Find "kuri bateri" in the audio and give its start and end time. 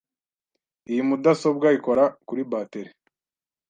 2.27-2.91